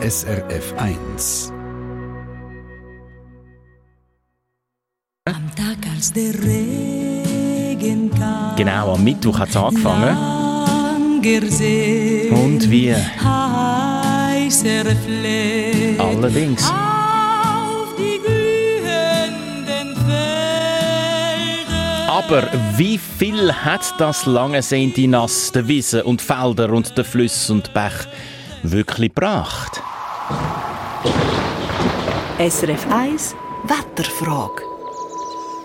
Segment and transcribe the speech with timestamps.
[0.00, 1.52] SRF 1.
[5.24, 8.54] Am Tag, als der Regen kam.
[8.54, 10.16] Genau, am Mittwoch hat es angefangen.
[12.30, 12.94] Und wie?
[15.98, 16.62] Allerdings.
[16.70, 22.08] auf die glühenden Felder.
[22.08, 27.52] Aber wie viel hat das lange sehnte Nass der Wiesen und Felder und der Flüsse
[27.52, 28.06] und Bach
[28.62, 29.82] wirklich gebracht?
[32.38, 34.62] SRF 1 Wetterfrage.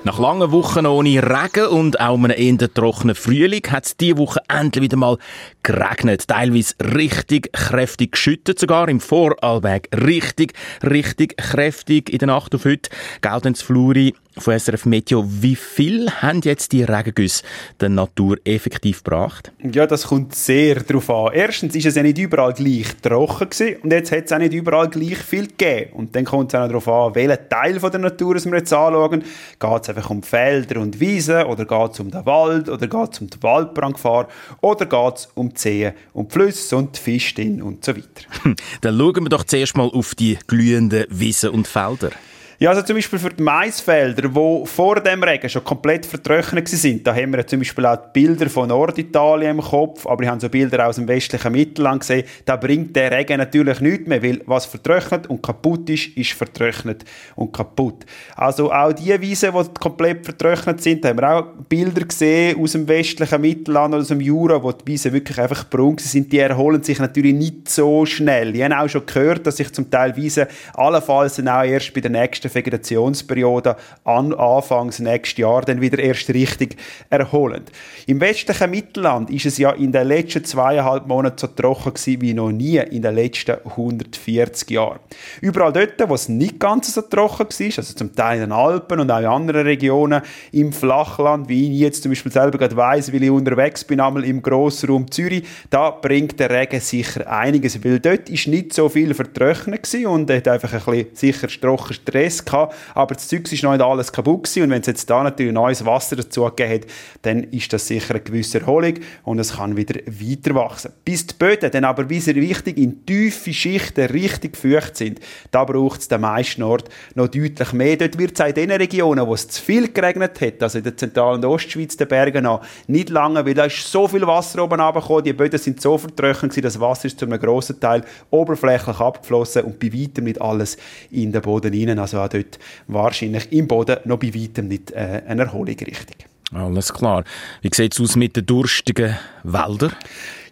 [0.06, 4.42] Nach langen Wochen ohne Regen und auch einem eher trockenen Frühling hat es diese Woche
[4.50, 5.18] endlich wieder mal
[5.64, 6.28] geregnet.
[6.28, 9.88] Teilweise richtig kräftig geschüttet, sogar im Vorarlberg.
[10.06, 10.54] Richtig,
[10.84, 12.90] richtig kräftig in der Nacht auf heute.
[13.22, 15.24] Geltens Fluri von SRF Meteo.
[15.28, 17.44] Wie viel haben jetzt die Regengüsse
[17.80, 19.52] der Natur effektiv gebracht?
[19.62, 21.34] Ja, das kommt sehr darauf an.
[21.34, 24.54] Erstens ist es ja nicht überall gleich trocken gewesen und jetzt hat es auch nicht
[24.54, 25.94] überall gleich viel gegeben.
[25.94, 29.24] Und dann kommt es auch darauf an, welchen Teil von der Natur wir jetzt anschauen.
[29.60, 33.14] Geht es einfach um Felder und Wiesen oder geht es um den Wald oder geht
[33.14, 34.28] es um die Waldbrandgefahr
[34.62, 38.26] oder geht es um die Seen und die Flüsse und die Fische und so weiter.
[38.82, 42.12] Dann schauen wir doch zuerst mal auf die glühenden Wiesen und Felder.
[42.60, 47.06] Ja, also zum Beispiel für die Maisfelder, die vor dem Regen schon komplett vertrocknet sind,
[47.06, 50.50] da haben wir zum Beispiel auch Bilder von Norditalien im Kopf, aber ich habe so
[50.50, 54.68] Bilder aus dem westlichen Mittelland gesehen, da bringt der Regen natürlich nichts mehr, weil was
[54.68, 57.04] vertrocknet und kaputt ist, ist vertrocknet
[57.36, 58.06] und kaputt.
[58.36, 62.74] Also auch die Wiesen, die komplett vertrocknet sind, da haben wir auch Bilder gesehen aus
[62.74, 66.38] dem westlichen Mittelland oder aus dem Jura, wo die Wiesen wirklich einfach braun sind, die
[66.38, 68.56] erholen sich natürlich nicht so schnell.
[68.56, 70.46] Ich habe auch schon gehört, dass sich zum Teil Wiesen
[70.76, 76.30] allenfalls dann auch erst bei der nächsten Vegetationsperiode an Anfangs nächstes Jahr dann wieder erst
[76.30, 76.78] richtig
[77.10, 77.64] erholen.
[78.08, 82.34] Im westlichen Mittelland ist es ja in den letzten zweieinhalb Monaten so trocken gewesen wie
[82.34, 85.00] noch nie in den letzten 140 Jahren.
[85.42, 89.00] Überall dort, wo es nicht ganz so trocken war, also zum Teil in den Alpen
[89.00, 90.22] und auch in anderen Regionen,
[90.52, 94.24] im Flachland, wie ich jetzt zum Beispiel selber gerade weiss, weil ich unterwegs bin, einmal
[94.24, 99.14] im Grossraum Zürich, da bringt der Regen sicher einiges, weil dort ist nicht so viel
[99.14, 103.72] vertrocknet und hat einfach ein bisschen sicher trocken Stress gehabt, aber das Zeug ist noch
[103.72, 106.82] nicht alles kaputt gewesen und wenn es jetzt da natürlich neues Wasser dazu gegeben hat,
[107.24, 110.92] dann ist das sicher eine gewisse Erholung und es kann wieder weiter wachsen.
[111.06, 115.20] Bis die Böden dann aber wie sehr wichtig in tiefe Schichten richtig feucht sind,
[115.52, 117.98] da braucht es den meisten Ort noch deutlich mehr.
[117.98, 120.98] Dort wird es in den Regionen, wo es zu viel geregnet hat, also in der
[120.98, 124.80] Zentral- und Ostschweiz, den Bergen an, nicht lange, weil da ist so viel Wasser oben
[124.80, 129.00] runtergekommen, die Böden sind so vertrocknet gewesen, das Wasser ist zu einem grossen Teil oberflächlich
[129.00, 130.78] abgeflossen und bei weitem nicht alles
[131.12, 132.00] in den Boden hinein.
[132.00, 136.28] Also dort wahrscheinlich im Boden noch bei weitem nicht äh, eine Erholung richtig.
[136.54, 137.24] Alles klar.
[137.62, 139.94] Wie sieht es aus mit den durstigen Wäldern?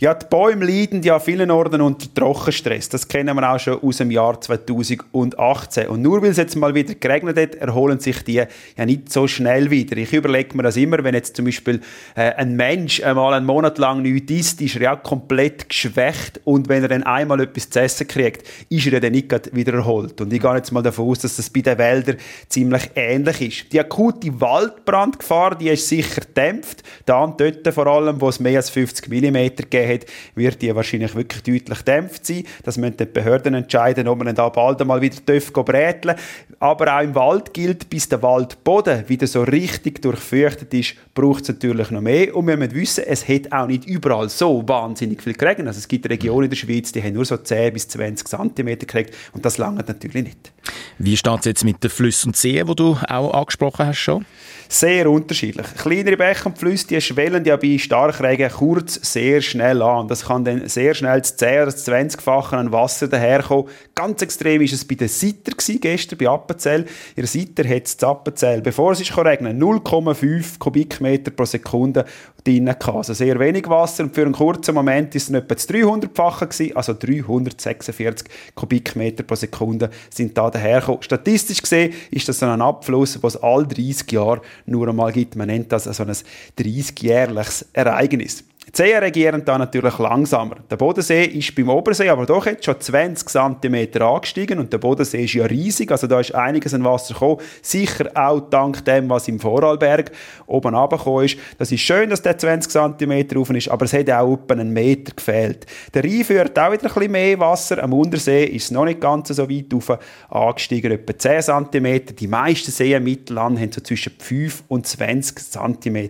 [0.01, 2.89] Ja, die Bäume leiden ja an vielen Orten unter Trockenstress.
[2.89, 5.89] Das kennen wir auch schon aus dem Jahr 2018.
[5.89, 8.47] Und nur weil es jetzt mal wieder geregnet hat, erholen sich die ja
[8.84, 9.95] nicht so schnell wieder.
[9.97, 11.81] Ich überlege mir das immer, wenn jetzt zum Beispiel
[12.16, 16.68] äh, ein Mensch einmal einen Monat lang nichts isst, ist er ja komplett geschwächt und
[16.68, 20.19] wenn er dann einmal etwas zu essen kriegt, ist er dann nicht wieder erholt.
[20.19, 22.18] Und ich gehe jetzt mal davon aus, dass das bei den Wäldern
[22.50, 23.72] ziemlich ähnlich ist.
[23.72, 26.81] Die akute Waldbrandgefahr, die ist sicher dämpft.
[27.06, 30.75] Da und dort vor allem, wo es mehr als 50 mm gegeben hat, wird die
[30.75, 32.44] wahrscheinlich wirklich deutlich dämpft sein.
[32.63, 35.18] Das müssen die Behörden entscheiden, ob man da bald einmal wieder
[35.63, 36.16] bräteln
[36.59, 41.50] Aber auch im Wald gilt, bis der Waldboden wieder so richtig durchfeuchtet ist, braucht es
[41.50, 42.35] natürlich noch mehr.
[42.35, 45.68] Und wir müssen wissen, es hat auch nicht überall so wahnsinnig viel geregnet.
[45.68, 48.80] Also es gibt Regionen in der Schweiz, die haben nur so 10 bis 20 cm
[48.80, 50.51] gekriegt und das lange natürlich nicht.
[50.97, 54.25] Wie steht es jetzt mit den Flüssen und Seen, die du auch angesprochen hast schon?
[54.69, 55.66] Sehr unterschiedlich.
[55.78, 60.07] Kleinere Bäche und Flüsse, die schwellen ja bei Starkregen kurz sehr schnell an.
[60.07, 63.68] Das kann dann sehr schnell das 10 oder 20-fache an Wasser daherkommen.
[64.01, 66.88] Ganz extrem war es bei den Sitter gestern bei Appenzell.
[67.16, 72.06] Ihr Sitter hat es Appenzell, bevor es ist regnen 0,5 Kubikmeter pro Sekunde
[72.44, 72.95] drin gehabt.
[72.95, 76.75] Also sehr wenig Wasser und für einen kurzen Moment ist es etwa das 300-fache gewesen,
[76.75, 81.04] also 346 Kubikmeter pro Sekunde sind da dahergekommen.
[81.04, 85.36] Statistisch gesehen ist das so ein Abfluss, was all 30 Jahre nur einmal gibt.
[85.36, 86.15] Man nennt das also ein
[86.57, 88.45] 30-jährliches Ereignis.
[88.68, 90.58] Die Seen regieren da natürlich langsamer.
[90.69, 95.25] Der Bodensee ist beim Obersee aber doch jetzt schon 20 cm angestiegen und der Bodensee
[95.25, 97.40] ist ja riesig, also da ist einiges an Wasser gekommen.
[97.63, 100.12] Sicher auch dank dem, was im Vorarlberg
[100.46, 101.38] oben runtergekommen ist.
[101.58, 104.72] Das ist schön, dass der 20 cm rauf ist, aber es hat auch etwa einen
[104.72, 105.66] Meter gefehlt.
[105.94, 107.84] Der Rhein führt auch wieder ein bisschen mehr Wasser.
[107.84, 109.98] Am Untersee ist es noch nicht ganz so weit rauf
[110.30, 111.42] angestiegen, etwa 10
[111.72, 112.16] cm.
[112.18, 116.10] Die meisten Seen im Mittelland haben so zwischen 5 und 20 cm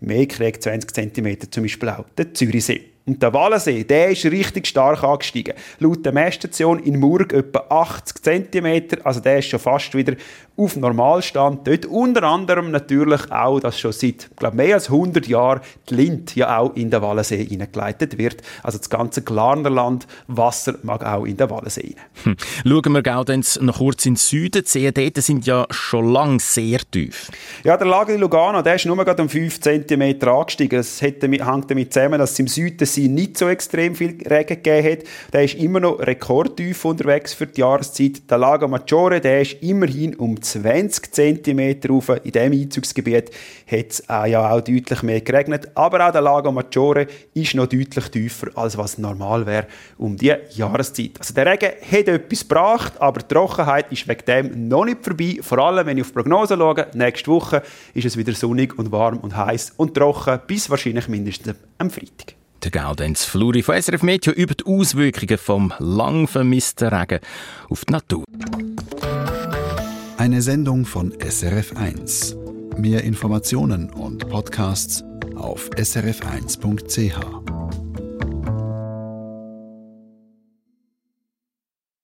[0.00, 2.95] mehr gekriegt, 20 cm zum Beispiel auch der Zürichsee.
[3.06, 5.54] Und der Wallensee, der ist richtig stark angestiegen.
[5.78, 10.14] Laut der Messstation in Murg etwa 80 cm, also der ist schon fast wieder
[10.56, 11.66] auf Normalstand.
[11.66, 16.34] Dort unter anderem natürlich auch, dass schon seit glaub, mehr als 100 Jahren die Lind
[16.34, 18.42] ja auch in den Wallensee hineingeleitet wird.
[18.62, 21.94] Also das ganze Glarnerland Wasser mag auch in den Wallensee rein.
[22.24, 22.36] Hm.
[22.64, 24.62] Schauen wir Gaudenz noch kurz in den Süden.
[24.62, 27.30] Die Seen dort sind ja schon lange sehr tief.
[27.64, 30.78] Ja, der Lago di Lugano, der ist nur gerade um 5 cm angestiegen.
[30.78, 34.90] Das hängt damit zusammen, dass es im Süden sie nicht so extrem viel Regen gegeben
[34.90, 34.98] hat.
[35.32, 38.28] Der ist immer noch rekordtief unterwegs für die Jahreszeit.
[38.28, 42.08] Der Lago Maggiore, der ist immerhin um 20 cm rauf.
[42.08, 43.30] In diesem Einzugsgebiet
[43.70, 45.68] hat es äh, ja auch deutlich mehr geregnet.
[45.74, 49.66] Aber auch der Lago Maggiore ist noch deutlich tiefer, als was normal wäre
[49.98, 51.12] um die Jahreszeit.
[51.18, 55.38] Also der Regen hat etwas gebracht, aber die Trockenheit ist wegen dem noch nicht vorbei.
[55.42, 57.62] Vor allem, wenn ich auf die Prognose schaue, nächste Woche
[57.94, 62.45] ist es wieder sonnig und warm und heiß und trocken, bis wahrscheinlich mindestens am Freitag.
[62.66, 67.20] Der Gaudenz Fluri von SRF Meteo über die Auswirkungen vom lang vermissten Regen
[67.68, 68.24] auf die Natur.
[70.16, 72.34] Eine Sendung von SRF1.
[72.76, 75.04] Mehr Informationen und Podcasts
[75.36, 77.55] auf srf1.ch.